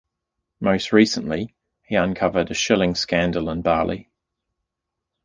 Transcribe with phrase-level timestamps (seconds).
[0.59, 1.53] Most recently,
[1.83, 4.09] he uncovered the shilling scandal in Bali.